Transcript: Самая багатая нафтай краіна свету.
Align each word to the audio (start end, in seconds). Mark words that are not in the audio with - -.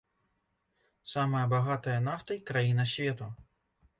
Самая 1.13 1.41
багатая 1.51 1.99
нафтай 2.07 2.41
краіна 2.49 2.87
свету. 2.95 3.31